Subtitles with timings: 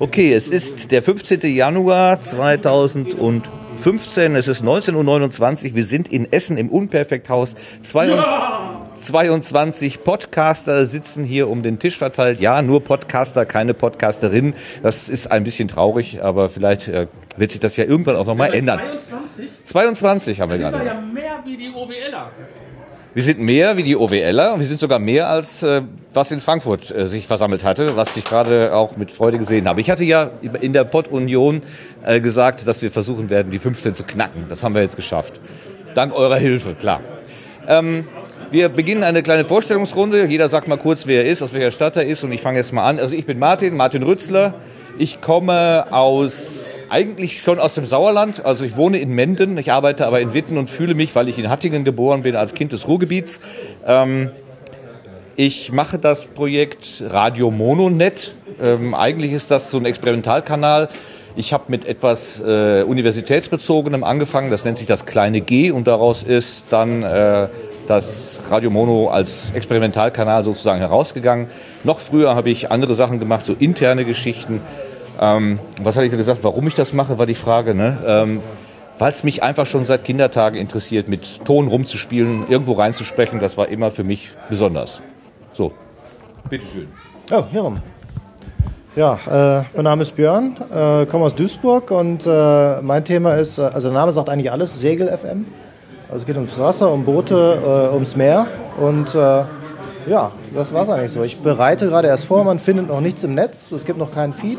[0.00, 1.40] Okay, es ist der 15.
[1.40, 4.36] Januar 2015.
[4.36, 5.74] Es ist 19.29 Uhr.
[5.74, 7.56] Wir sind in Essen im Unperfekthaus.
[7.82, 12.40] 22 Podcaster sitzen hier um den Tisch verteilt.
[12.40, 14.54] Ja, nur Podcaster, keine Podcasterin.
[14.82, 18.54] Das ist ein bisschen traurig, aber vielleicht äh, wird sich das ja irgendwann auch nochmal
[18.54, 18.78] ändern.
[18.78, 19.50] 22?
[19.64, 20.78] 22 haben wir gerade.
[20.78, 22.30] Das ja mehr wie die OWLer.
[23.14, 25.80] Wir sind mehr wie die OWLer wir sind sogar mehr als äh,
[26.12, 29.80] was in Frankfurt äh, sich versammelt hatte, was ich gerade auch mit Freude gesehen habe.
[29.80, 31.62] Ich hatte ja in der Pod-Union
[32.04, 34.44] äh, gesagt, dass wir versuchen werden, die 15 zu knacken.
[34.50, 35.40] Das haben wir jetzt geschafft.
[35.94, 37.00] Dank eurer Hilfe, klar.
[37.66, 38.06] Ähm,
[38.50, 40.26] wir beginnen eine kleine Vorstellungsrunde.
[40.26, 42.24] Jeder sagt mal kurz, wer er ist, aus welcher Stadt er ist.
[42.24, 42.98] Und ich fange jetzt mal an.
[42.98, 44.54] Also ich bin Martin, Martin Rützler.
[44.98, 48.44] Ich komme aus eigentlich schon aus dem Sauerland.
[48.44, 51.38] Also ich wohne in Menden, ich arbeite aber in Witten und fühle mich, weil ich
[51.38, 53.40] in Hattingen geboren bin, als Kind des Ruhrgebiets.
[53.86, 54.30] Ähm,
[55.36, 58.34] ich mache das Projekt Radio Mononet.
[58.60, 60.88] Ähm, eigentlich ist das so ein Experimentalkanal.
[61.36, 66.24] Ich habe mit etwas äh, Universitätsbezogenem angefangen, das nennt sich das kleine G und daraus
[66.24, 67.46] ist dann äh,
[67.86, 71.46] das Radio Mono als Experimentalkanal sozusagen herausgegangen.
[71.84, 74.60] Noch früher habe ich andere Sachen gemacht, so interne Geschichten.
[75.20, 76.40] Ähm, was hatte ich da gesagt?
[76.42, 77.74] Warum ich das mache, war die Frage.
[77.74, 77.98] Ne?
[78.06, 78.40] Ähm,
[78.98, 83.40] Weil es mich einfach schon seit Kindertagen interessiert, mit Ton rumzuspielen, irgendwo reinzusprechen.
[83.40, 85.00] Das war immer für mich besonders.
[85.52, 85.72] So,
[86.50, 86.88] bitteschön.
[87.30, 87.80] Oh, hierum.
[88.96, 93.58] Ja, äh, mein Name ist Björn, äh, komme aus Duisburg und äh, mein Thema ist,
[93.58, 95.46] äh, also der Name sagt eigentlich alles, Segel FM.
[96.08, 98.48] Also es geht ums Wasser, um Boote, äh, ums Meer
[98.80, 99.44] und äh,
[100.08, 101.22] ja, das war es eigentlich so.
[101.22, 104.32] Ich bereite gerade erst vor, man findet noch nichts im Netz, es gibt noch keinen
[104.32, 104.58] Feed.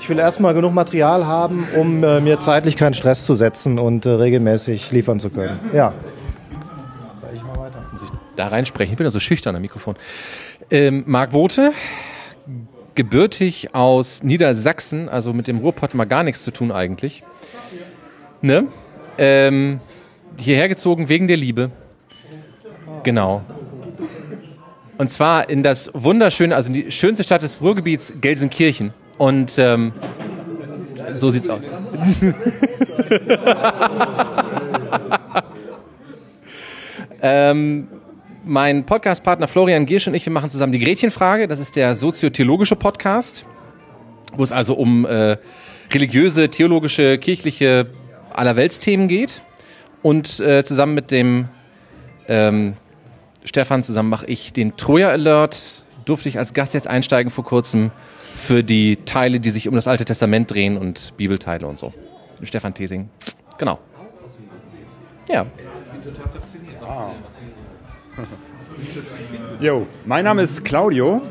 [0.00, 4.06] Ich will erstmal genug Material haben, um äh, mir zeitlich keinen Stress zu setzen und
[4.06, 5.58] äh, regelmäßig liefern zu können.
[5.74, 5.92] Ja.
[7.34, 7.84] Ich mal weiter.
[7.92, 8.92] Muss ich da reinsprechen?
[8.92, 9.96] Ich bin ja so schüchtern am Mikrofon.
[10.70, 11.72] Ähm, Marc Bote,
[12.94, 17.22] gebürtig aus Niedersachsen, also mit dem Ruhrpott mal gar nichts zu tun eigentlich.
[18.40, 18.66] Ne?
[19.18, 19.80] Ähm,
[20.36, 21.70] hierher gezogen wegen der Liebe.
[23.02, 23.42] Genau.
[24.98, 28.92] Und zwar in das wunderschöne, also in die schönste Stadt des Ruhrgebiets, Gelsenkirchen.
[29.16, 29.92] Und ähm,
[31.14, 31.60] so sieht's aus.
[37.22, 37.88] ähm,
[38.44, 41.46] mein Podcastpartner Florian Giersch und ich, wir machen zusammen die Gretchenfrage.
[41.46, 43.46] Das ist der soziotheologische Podcast,
[44.36, 45.36] wo es also um äh,
[45.92, 47.86] religiöse, theologische, kirchliche
[48.30, 49.42] Allerweltsthemen geht.
[50.02, 51.48] Und äh, zusammen mit dem
[52.28, 52.74] ähm,
[53.48, 55.82] Stefan, zusammen mache ich den Troja Alert.
[56.04, 57.90] Durfte ich als Gast jetzt einsteigen vor kurzem
[58.34, 61.94] für die Teile, die sich um das Alte Testament drehen und Bibelteile und so.
[62.42, 63.08] Stefan Tesing.
[63.56, 63.78] Genau.
[65.28, 65.46] Ja.
[69.60, 71.22] Jo, mein Name ist Claudio.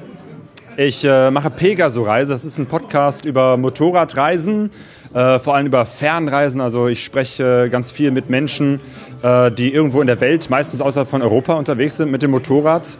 [0.80, 2.34] Ich äh, mache Pegaso-Reise.
[2.34, 4.70] Das ist ein Podcast über Motorradreisen,
[5.12, 6.62] äh, vor allem über Fernreisen.
[6.62, 8.80] Also ich spreche ganz viel mit Menschen,
[9.24, 12.96] äh, die irgendwo in der Welt, meistens außerhalb von Europa, unterwegs sind mit dem Motorrad.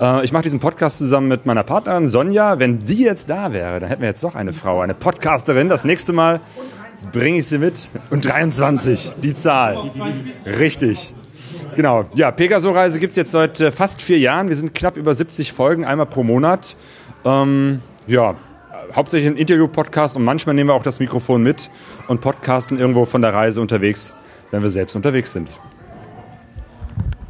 [0.00, 2.58] Äh, ich mache diesen Podcast zusammen mit meiner Partnerin Sonja.
[2.58, 5.68] Wenn sie jetzt da wäre, dann hätten wir jetzt doch eine Frau, eine Podcasterin.
[5.68, 6.40] Das nächste Mal
[7.12, 7.86] bringe ich sie mit.
[8.10, 9.78] Und 23, die Zahl.
[10.58, 11.14] Richtig.
[11.76, 12.06] Genau.
[12.14, 14.48] Ja, Pegaso-Reise gibt es jetzt seit äh, fast vier Jahren.
[14.48, 16.76] Wir sind knapp über 70 Folgen, einmal pro Monat.
[17.24, 18.34] Ähm, ja,
[18.94, 21.70] hauptsächlich ein Interview-Podcast und manchmal nehmen wir auch das Mikrofon mit
[22.08, 24.14] und podcasten irgendwo von der Reise unterwegs,
[24.50, 25.50] wenn wir selbst unterwegs sind.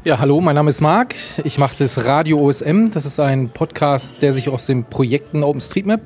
[0.02, 1.14] Ja, hallo, mein Name ist Marc.
[1.44, 2.90] Ich mache das Radio OSM.
[2.90, 6.00] Das ist ein Podcast, der sich aus den Projekten OpenStreetMap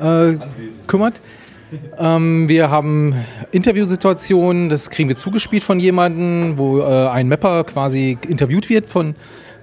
[0.00, 0.38] äh,
[0.86, 1.20] kümmert.
[1.98, 3.14] Ähm, wir haben
[3.52, 9.14] Interviewsituationen, das kriegen wir zugespielt von jemandem, wo äh, ein Mapper quasi interviewt wird von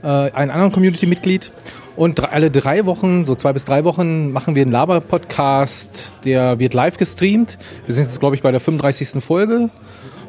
[0.03, 1.51] äh, einem anderen Community-Mitglied.
[1.97, 6.75] Und alle drei Wochen, so zwei bis drei Wochen, machen wir einen Laber-Podcast, der wird
[6.75, 7.57] live gestreamt.
[7.87, 9.23] Wir sind jetzt, glaube ich, bei der 35.
[9.23, 9.71] Folge.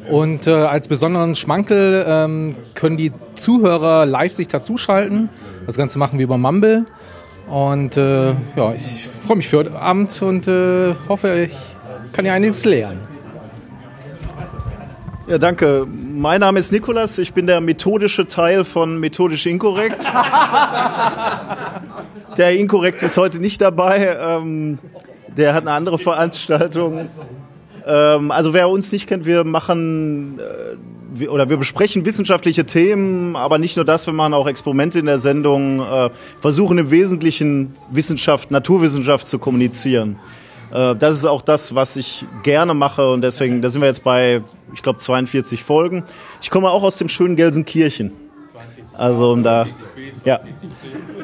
[0.09, 5.29] Und äh, als besonderen Schmankel ähm, können die Zuhörer live sich dazuschalten.
[5.67, 6.87] Das Ganze machen wir über Mumble.
[7.47, 12.33] Und äh, ja, ich freue mich für heute Abend und äh, hoffe, ich kann ja
[12.33, 12.99] einiges lernen.
[15.29, 15.85] Ja, danke.
[15.85, 17.19] Mein Name ist Nikolas.
[17.19, 20.03] Ich bin der methodische Teil von Methodisch Inkorrekt.
[22.37, 24.17] der Inkorrekt ist heute nicht dabei.
[24.19, 24.79] Ähm,
[25.27, 27.07] der hat eine andere Veranstaltung.
[27.85, 30.77] Ähm, also wer uns nicht kennt, wir machen äh,
[31.13, 35.05] wir, oder wir besprechen wissenschaftliche Themen, aber nicht nur das, wir machen auch Experimente in
[35.05, 36.09] der Sendung, äh,
[36.39, 40.17] versuchen im Wesentlichen Wissenschaft, Naturwissenschaft zu kommunizieren.
[40.71, 44.03] Äh, das ist auch das, was ich gerne mache und deswegen, da sind wir jetzt
[44.03, 44.41] bei,
[44.73, 46.03] ich glaube, 42 Folgen.
[46.41, 48.11] Ich komme auch aus dem schönen Gelsenkirchen.
[48.93, 49.65] Also um da,
[50.25, 50.41] ja.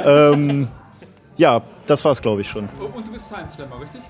[0.03, 0.69] Ähm,
[1.35, 2.69] ja, das war's, glaube ich schon.
[2.79, 4.01] Und du bist Science Slammer, richtig?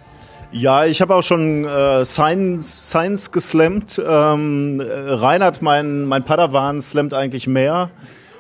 [0.52, 4.02] Ja, ich habe auch schon äh, Science, Science geslammt.
[4.06, 7.90] Ähm, äh, Reinhard, mein, mein Padawan, slammt eigentlich mehr.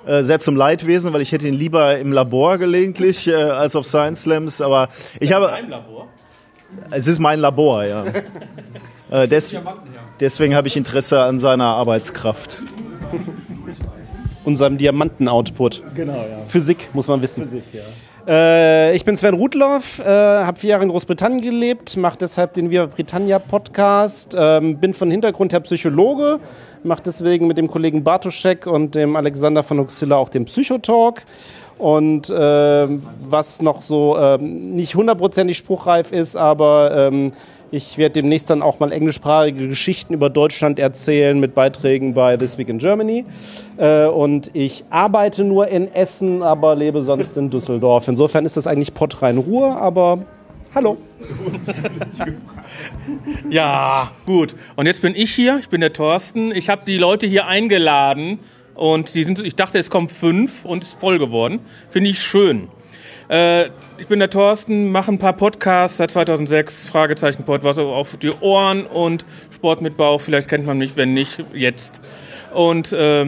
[0.06, 3.86] Äh, sehr zum Leidwesen, weil ich hätte ihn lieber im Labor gelegentlich äh, als auf
[3.86, 4.62] Science Slams.
[4.62, 4.90] Aber
[5.20, 5.52] ich habe.
[5.60, 6.08] Im Labor?
[6.92, 8.06] Es ist mein Labor, ja.
[9.12, 9.56] äh, des,
[10.20, 12.62] deswegen habe ich Interesse an seiner Arbeitskraft.
[14.44, 15.82] unserem Diamanten-Output.
[15.96, 16.46] Genau, ja.
[16.46, 17.44] Physik, muss man wissen.
[17.44, 17.82] Physik, ja.
[18.28, 22.72] Äh, ich bin Sven Rudloff, äh, habe vier Jahre in Großbritannien gelebt, mache deshalb den
[22.72, 26.40] Viva Britannia Podcast, ähm, bin von Hintergrund her Psychologe,
[26.84, 31.24] mache deswegen mit dem Kollegen Bartoschek und dem Alexander von Oxilla auch den Psychotalk.
[31.78, 32.88] Und äh,
[33.30, 37.34] was noch so ähm, nicht hundertprozentig spruchreif ist, aber ähm,
[37.72, 42.58] ich werde demnächst dann auch mal englischsprachige Geschichten über Deutschland erzählen mit Beiträgen bei This
[42.58, 43.26] Week in Germany.
[43.76, 48.08] Äh, und ich arbeite nur in Essen, aber lebe sonst in Düsseldorf.
[48.08, 50.20] Insofern ist das eigentlich Pottrein Ruhr, aber
[50.74, 50.96] hallo.
[53.50, 54.56] Ja, gut.
[54.76, 56.52] Und jetzt bin ich hier, ich bin der Thorsten.
[56.52, 58.40] Ich habe die Leute hier eingeladen
[58.76, 61.62] und die sind, ich dachte, es kommen fünf und es ist voll geworden.
[61.90, 62.68] Finde ich schön.
[63.30, 68.18] Äh, ich bin der Thorsten, mache ein paar Podcasts seit 2006, Fragezeichen Pod, was auf
[68.18, 70.22] die Ohren und Sport mit Bauch.
[70.22, 72.02] Vielleicht kennt man mich, wenn nicht, jetzt.
[72.54, 73.26] Und äh,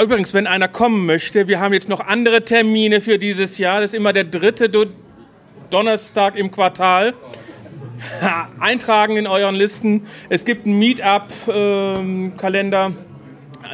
[0.00, 3.80] übrigens, wenn einer kommen möchte, wir haben jetzt noch andere Termine für dieses Jahr.
[3.80, 4.86] Das ist immer der dritte Do
[5.70, 7.14] Donnerstag im Quartal.
[8.60, 10.06] Eintragen in euren Listen.
[10.28, 12.92] Es gibt einen Meetup-Kalender.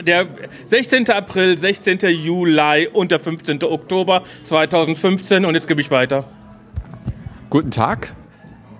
[0.02, 0.26] Der
[0.66, 1.10] 16.
[1.10, 1.98] April, 16.
[2.08, 3.62] Juli und der 15.
[3.64, 5.44] Oktober 2015.
[5.44, 6.24] Und jetzt gebe ich weiter.
[7.50, 8.14] Guten Tag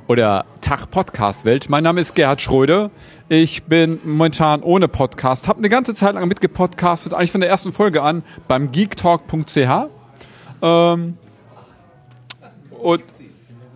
[0.06, 1.68] oder Tag Podcast Welt.
[1.68, 2.90] Mein Name ist Gerhard Schröder.
[3.28, 7.72] Ich bin momentan ohne Podcast, habe eine ganze Zeit lang mitgepodcastet, eigentlich von der ersten
[7.72, 9.88] Folge an beim geektalk.ch.
[10.62, 11.18] Ähm,
[12.80, 13.02] und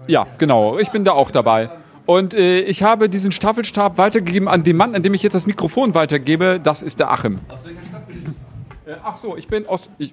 [0.06, 1.70] ja, genau, ich bin da auch dabei.
[2.06, 5.46] Und äh, ich habe diesen Staffelstab weitergegeben an den Mann, an dem ich jetzt das
[5.46, 6.60] Mikrofon weitergebe.
[6.62, 7.40] Das ist der Achim.
[7.48, 8.32] Aus welcher Stadt bist du?
[9.04, 9.88] Ach so, ich bin aus.
[9.98, 10.12] Ich,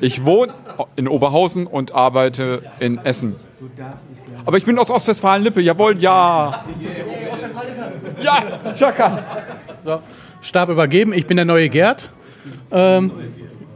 [0.00, 0.54] ich wohne
[0.96, 3.36] in Oberhausen und arbeite in Essen.
[4.44, 6.64] Aber ich bin aus Ostwestfalen-Lippe, jawohl, ja.
[8.20, 9.24] Ja, Chaka.
[9.84, 10.00] So,
[10.40, 11.12] Stab übergeben.
[11.12, 12.10] Ich bin der neue Gerd.
[12.72, 13.12] Ähm,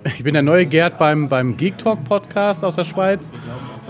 [0.04, 3.30] ich bin der neue Gerd beim, beim Geek Talk Podcast aus der Schweiz.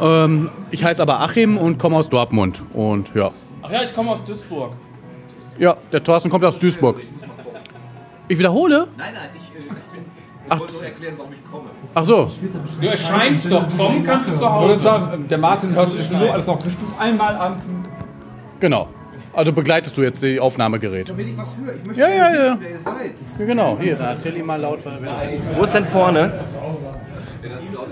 [0.00, 2.62] Ähm, ich heiße aber Achim und komme aus Dortmund.
[2.74, 3.30] Und ja.
[3.62, 4.72] Ach ja, ich komme aus Duisburg.
[5.58, 7.00] Ja, der Thorsten kommt aus Duisburg.
[8.28, 8.88] Ich wiederhole?
[8.96, 10.60] Nein, nein, ich, äh, ich, bin, ich Ach.
[10.60, 11.70] wollte nur erklären, warum ich komme.
[11.94, 12.30] Ach so.
[12.80, 13.64] Du erscheinst doch.
[13.78, 14.80] Kommen kannst du zu Ich würde Hause.
[14.80, 17.56] sagen, der Martin hört sich sowieso alles noch bestimmt einmal an.
[18.60, 18.88] Genau.
[19.32, 21.16] Also begleitest du jetzt die Aufnahmegerät.
[21.16, 22.42] Wenn ich was höre, ich möchte Ja, ja, ja.
[22.52, 23.14] wissen, wer ihr seid.
[23.38, 23.78] Ja, genau.
[23.80, 24.78] Hier, erzähl ihm mal laut.
[25.56, 26.32] Wo ist denn vorne?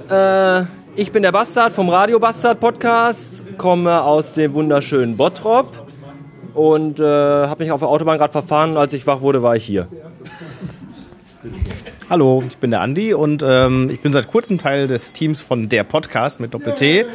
[0.09, 0.65] Äh,
[0.97, 5.89] ich bin der Bastard vom Radio Bastard Podcast, komme aus dem wunderschönen Bottrop
[6.55, 8.77] und äh, habe mich auf der Autobahn gerade verfahren.
[8.77, 9.89] Als ich wach wurde, war ich hier.
[12.09, 15.69] Hallo, ich bin der Andi und ähm, ich bin seit kurzem Teil des Teams von
[15.69, 17.07] der Podcast mit Doppel-T.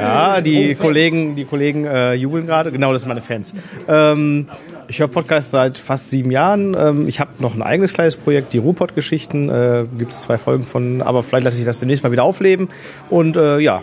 [0.00, 2.72] Ja, die Kollegen, die Kollegen äh, jubeln gerade.
[2.72, 3.54] Genau, das sind meine Fans.
[3.86, 4.48] Ähm,
[4.88, 6.76] ich höre Podcast seit fast sieben Jahren.
[6.78, 9.48] Ähm, ich habe noch ein eigenes kleines Projekt, die Ruhrpott-Geschichten.
[9.48, 12.68] Äh, Gibt es zwei Folgen von, aber vielleicht lasse ich das demnächst mal wieder aufleben.
[13.08, 13.82] Und äh, ja,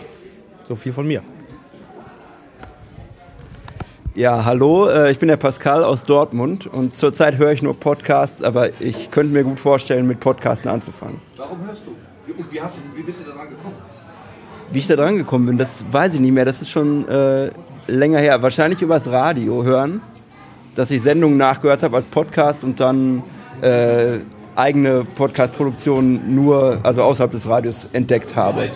[0.64, 1.22] so viel von mir.
[4.14, 8.42] Ja, hallo, äh, ich bin der Pascal aus Dortmund und zurzeit höre ich nur Podcasts,
[8.42, 11.20] aber ich könnte mir gut vorstellen, mit Podcasten anzufangen.
[11.36, 11.92] Warum hörst du?
[12.26, 13.76] Wie, und wie, hast du, wie bist du da dran gekommen?
[14.70, 16.44] Wie ich da dran gekommen bin, das weiß ich nicht mehr.
[16.44, 17.50] Das ist schon äh,
[17.86, 18.42] länger her.
[18.42, 20.02] Wahrscheinlich übers Radio hören,
[20.74, 23.22] dass ich Sendungen nachgehört habe als Podcast und dann
[23.62, 24.18] äh,
[24.54, 28.70] eigene Podcast-Produktionen nur, also außerhalb des Radios entdeckt habe.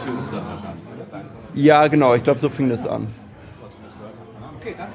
[1.54, 3.08] Ja, genau, ich glaube, so fing das an.
[4.61, 4.92] Okay, danke.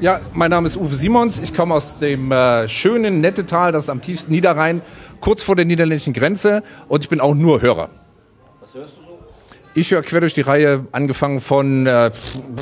[0.00, 1.40] Ja, mein Name ist Uwe Simons.
[1.40, 4.82] Ich komme aus dem äh, schönen Nettetal, das ist am tiefsten Niederrhein,
[5.20, 6.62] kurz vor der niederländischen Grenze.
[6.88, 7.88] Und ich bin auch nur Hörer.
[8.76, 9.18] Hörst du so?
[9.74, 12.10] Ich höre quer durch die Reihe, angefangen von, äh,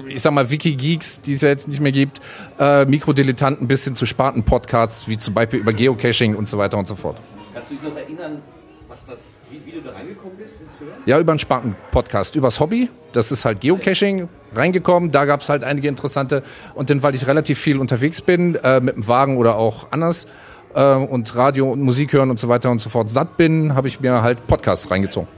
[0.06, 2.20] ich sag mal, Wikigeeks, die es ja jetzt nicht mehr gibt,
[2.60, 6.86] äh, Mikrodilettanten bis hin zu Sparten-Podcasts, wie zum Beispiel über Geocaching und so weiter und
[6.86, 7.16] so fort.
[7.52, 8.42] Kannst du dich noch erinnern,
[8.86, 9.18] was das,
[9.50, 11.02] wie, wie du da reingekommen bist ins Hören?
[11.04, 12.90] Ja, über einen Sparten-Podcast, übers Hobby.
[13.12, 15.10] Das ist halt Geocaching reingekommen.
[15.10, 16.44] Da gab es halt einige interessante.
[16.76, 20.28] Und dann, weil ich relativ viel unterwegs bin, äh, mit dem Wagen oder auch anders,
[20.74, 23.88] äh, und Radio und Musik hören und so weiter und so fort satt bin, habe
[23.88, 25.28] ich mir halt Podcasts reingezogen.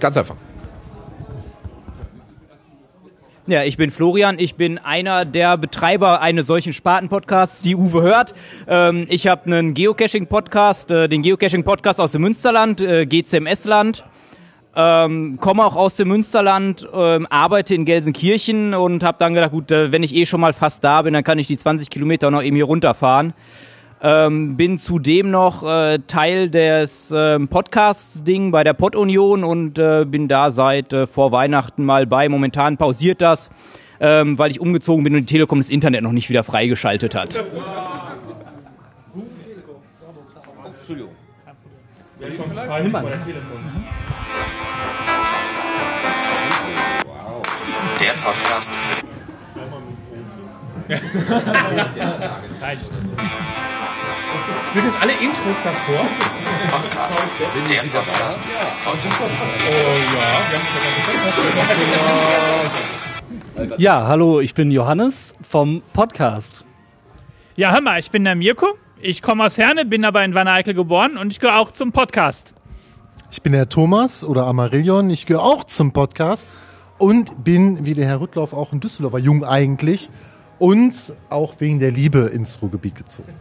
[0.00, 0.36] Ganz einfach.
[3.46, 4.38] Ja, ich bin Florian.
[4.38, 8.34] Ich bin einer der Betreiber eines solchen Sparten-Podcasts, die Uwe hört.
[8.68, 14.04] Ähm, ich habe einen Geocaching-Podcast, äh, den Geocaching-Podcast aus dem Münsterland, äh, GCMS-Land.
[14.76, 19.72] Ähm, komme auch aus dem Münsterland, ähm, arbeite in Gelsenkirchen und habe dann gedacht, gut,
[19.72, 22.30] äh, wenn ich eh schon mal fast da bin, dann kann ich die 20 Kilometer
[22.30, 23.34] noch eben hier runterfahren.
[24.02, 30.26] Ähm, bin zudem noch äh, Teil des ähm, Podcasts-Ding bei der Pod-Union und äh, bin
[30.26, 32.30] da seit äh, vor Weihnachten mal bei.
[32.30, 33.50] Momentan pausiert das,
[34.00, 37.38] ähm, weil ich umgezogen bin und die Telekom das Internet noch nicht wieder freigeschaltet hat.
[40.78, 41.10] Entschuldigung.
[48.00, 49.10] Der Podcast für
[52.60, 52.90] Reicht.
[54.74, 56.06] Sind jetzt alle Intros davor?
[56.70, 57.40] Podcast.
[57.40, 60.30] Der Podcast für Oh ja,
[63.56, 66.64] wir haben Ja, hallo, ich bin Johannes vom Podcast.
[67.56, 68.68] Ja, hör mal, ich bin der Mirko.
[69.00, 72.54] Ich komme aus Herne, bin aber in Wanne-Eickel geboren und ich gehöre auch zum Podcast.
[73.32, 75.10] Ich bin der Thomas oder Amarillion.
[75.10, 76.46] Ich gehöre auch zum Podcast
[76.98, 80.08] und bin wie der Herr Rüttlauf auch ein Düsseldorfer Jung eigentlich
[80.60, 80.94] und
[81.30, 83.32] auch wegen der Liebe ins Ruhrgebiet gezogen.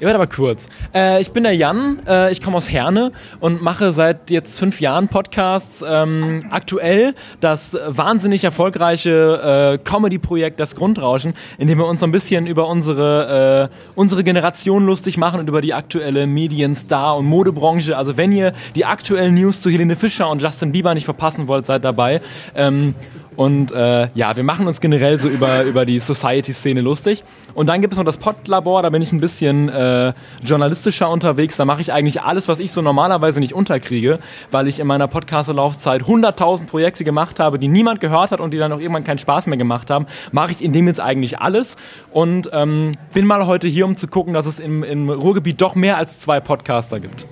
[0.00, 0.68] Ihr werdet aber kurz.
[0.94, 4.80] Äh, ich bin der Jan, äh, ich komme aus Herne und mache seit jetzt fünf
[4.80, 5.84] Jahren Podcasts.
[5.84, 12.12] Ähm, aktuell das wahnsinnig erfolgreiche äh, Comedy-Projekt Das Grundrauschen, in dem wir uns so ein
[12.12, 17.96] bisschen über unsere, äh, unsere Generation lustig machen und über die aktuelle Medien-Star- und Modebranche.
[17.96, 21.66] Also wenn ihr die aktuellen News zu Helene Fischer und Justin Bieber nicht verpassen wollt,
[21.66, 22.20] seid dabei.
[22.54, 22.94] Ähm,
[23.38, 27.22] und äh, ja, wir machen uns generell so über, über die Society-Szene lustig.
[27.54, 31.56] Und dann gibt es noch das Podlabor, da bin ich ein bisschen äh, journalistischer unterwegs.
[31.56, 34.18] Da mache ich eigentlich alles, was ich so normalerweise nicht unterkriege,
[34.50, 38.58] weil ich in meiner Podcast-Laufzeit 100.000 Projekte gemacht habe, die niemand gehört hat und die
[38.58, 40.08] dann auch irgendwann keinen Spaß mehr gemacht haben.
[40.32, 41.76] Mache ich in dem jetzt eigentlich alles
[42.10, 45.76] und ähm, bin mal heute hier, um zu gucken, dass es im, im Ruhrgebiet doch
[45.76, 47.24] mehr als zwei Podcaster gibt.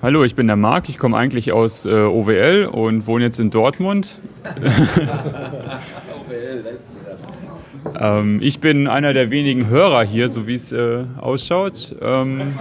[0.00, 0.88] Hallo, ich bin der Marc.
[0.88, 4.20] Ich komme eigentlich aus äh, OWL und wohne jetzt in Dortmund.
[7.98, 11.96] ähm, ich bin einer der wenigen Hörer hier, so wie es äh, ausschaut.
[12.00, 12.40] Ähm,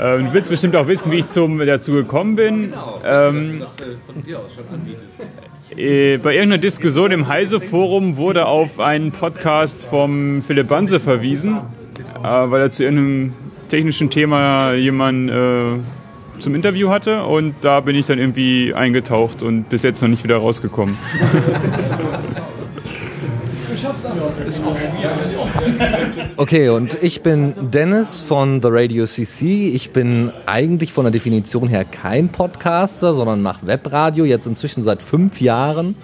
[0.00, 2.74] ähm, du willst bestimmt auch wissen, wie ich zum, dazu gekommen bin.
[3.04, 3.66] Ähm, äh,
[5.74, 11.56] bei irgendeiner Diskussion im Heise-Forum wurde auf einen Podcast vom Philipp Banse verwiesen,
[12.22, 13.32] äh, weil er zu irgendeinem
[13.68, 19.68] technischen Thema jemanden äh, zum Interview hatte und da bin ich dann irgendwie eingetaucht und
[19.70, 20.96] bis jetzt noch nicht wieder rausgekommen.
[26.36, 29.68] Okay, und ich bin Dennis von The Radio CC.
[29.68, 35.02] Ich bin eigentlich von der Definition her kein Podcaster, sondern mache Webradio, jetzt inzwischen seit
[35.02, 35.96] fünf Jahren.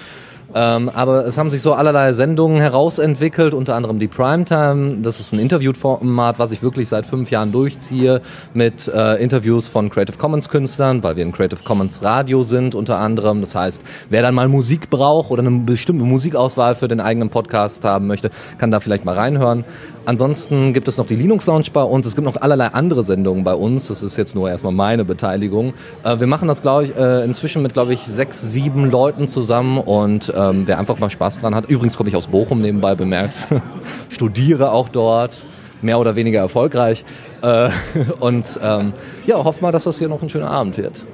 [0.54, 4.96] Ähm, aber es haben sich so allerlei Sendungen herausentwickelt, unter anderem die Primetime.
[5.02, 8.22] Das ist ein Interviewformat, was ich wirklich seit fünf Jahren durchziehe,
[8.54, 12.98] mit äh, Interviews von Creative Commons Künstlern, weil wir ein Creative Commons Radio sind unter
[12.98, 13.42] anderem.
[13.42, 17.84] Das heißt, wer dann mal Musik braucht oder eine bestimmte Musikauswahl für den eigenen Podcast
[17.84, 19.64] haben möchte, kann da vielleicht mal reinhören.
[20.08, 22.06] Ansonsten gibt es noch die Linux Lounge bei uns.
[22.06, 23.88] Es gibt noch allerlei andere Sendungen bei uns.
[23.88, 25.74] Das ist jetzt nur erstmal meine Beteiligung.
[26.02, 29.76] Äh, wir machen das, glaube ich, äh, inzwischen mit, glaube ich, sechs, sieben Leuten zusammen
[29.76, 31.68] und ähm, wer einfach mal Spaß dran hat.
[31.68, 33.48] Übrigens komme ich aus Bochum nebenbei bemerkt.
[34.08, 35.44] Studiere auch dort.
[35.80, 37.04] Mehr oder weniger erfolgreich.
[37.42, 37.70] Äh,
[38.20, 38.92] und ähm,
[39.26, 41.04] ja, hoffen mal, dass das hier noch ein schöner Abend wird.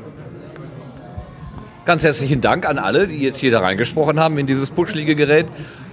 [1.84, 5.46] Ganz herzlichen Dank an alle, die jetzt hier da reingesprochen haben in dieses putschlige Gerät.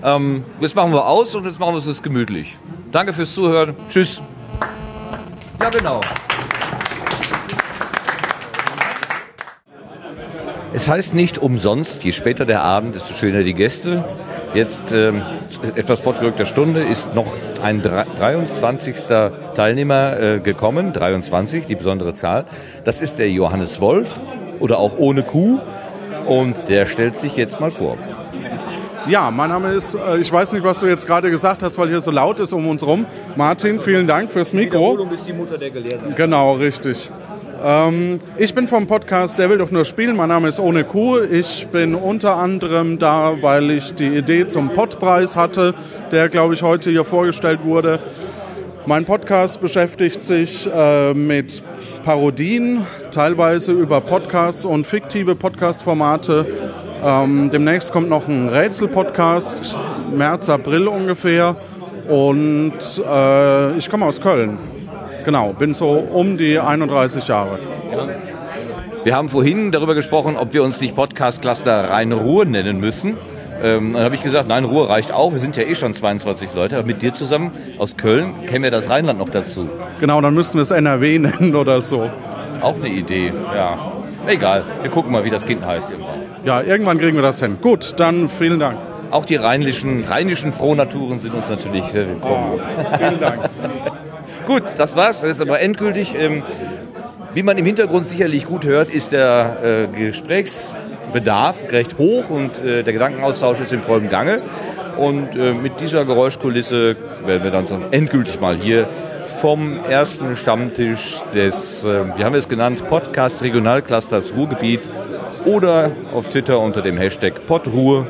[0.04, 2.58] Ähm, jetzt machen wir aus und jetzt machen wir es gemütlich.
[2.92, 3.76] Danke fürs Zuhören.
[3.90, 4.22] Tschüss.
[5.60, 6.00] Ja, genau.
[10.74, 14.06] Es heißt nicht umsonst, je später der Abend, desto schöner die Gäste.
[14.54, 15.22] Jetzt ähm,
[15.76, 17.28] etwas fortgerückter Stunde ist noch
[17.62, 18.96] ein 23.
[19.54, 22.46] Teilnehmer äh, gekommen, 23, die besondere Zahl.
[22.86, 24.22] Das ist der Johannes Wolf
[24.60, 25.60] oder auch ohne Kuh
[26.26, 27.98] und der stellt sich jetzt mal vor.
[29.08, 31.90] Ja, mein Name ist, äh, ich weiß nicht, was du jetzt gerade gesagt hast, weil
[31.90, 33.06] hier so laut ist um uns rum.
[33.36, 34.98] Martin, vielen Dank fürs Mikro.
[35.14, 36.16] ist die Mutter der Gelehrten.
[36.16, 37.10] Genau, richtig.
[37.64, 40.16] Ähm, ich bin vom Podcast Der will doch nur spielen.
[40.16, 41.20] Mein Name ist Ohne Kuh.
[41.20, 45.76] Ich bin unter anderem da, weil ich die Idee zum Podpreis hatte,
[46.12, 48.00] der, glaube ich, heute hier vorgestellt wurde.
[48.88, 51.62] Mein Podcast beschäftigt sich äh, mit
[52.04, 56.48] Parodien, teilweise über Podcasts und fiktive Podcast-Formate.
[57.04, 59.78] Ähm, demnächst kommt noch ein Rätsel-Podcast,
[60.16, 61.56] März, April ungefähr.
[62.10, 62.74] Und
[63.08, 64.58] äh, ich komme aus Köln.
[65.24, 67.60] Genau, bin so um die 31 Jahre.
[69.04, 73.18] Wir haben vorhin darüber gesprochen, ob wir uns nicht Podcast Cluster Rhein-Ruhr nennen müssen.
[73.64, 75.34] Ähm, dann habe ich gesagt, nein, Ruhr reicht auch.
[75.34, 76.78] Wir sind ja eh schon 22 Leute.
[76.78, 79.70] Aber mit dir zusammen aus Köln käme ja das Rheinland noch dazu.
[80.00, 82.10] Genau, dann müssten wir es NRW nennen oder so.
[82.62, 83.92] Auch eine Idee, ja.
[84.28, 86.22] Egal, wir gucken mal, wie das Kind heißt irgendwann.
[86.46, 87.58] Ja, irgendwann kriegen wir das hin.
[87.60, 88.78] Gut, dann vielen Dank.
[89.10, 92.60] Auch die rheinischen, rheinischen Frohnaturen sind uns natürlich sehr willkommen.
[92.98, 93.50] vielen Dank.
[94.52, 95.22] Gut, das war's.
[95.22, 96.14] Das ist aber endgültig.
[96.20, 96.44] Ähm,
[97.34, 102.84] wie man im Hintergrund sicherlich gut hört, ist der äh, Gesprächsbedarf recht hoch und äh,
[102.84, 104.42] der Gedankenaustausch ist im vollen Gange.
[104.98, 108.90] Und äh, mit dieser Geräuschkulisse werden wir dann endgültig mal hier
[109.40, 114.82] vom ersten Stammtisch des, äh, wie haben wir es genannt, Podcast Regionalclusters Ruhrgebiet
[115.46, 118.06] oder auf Twitter unter dem Hashtag PodRuhr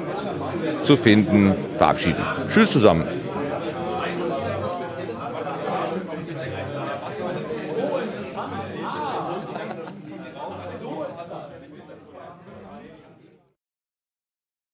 [0.82, 2.24] zu finden, verabschieden.
[2.52, 3.21] Tschüss zusammen.